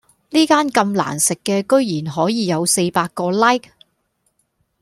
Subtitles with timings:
[0.31, 3.69] 呢間咁難食嘅居然可以有四百個 like